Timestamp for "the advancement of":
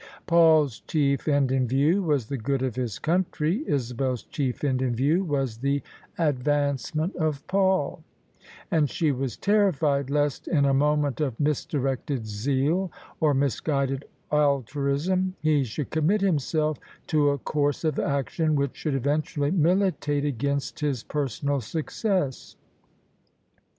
5.59-7.45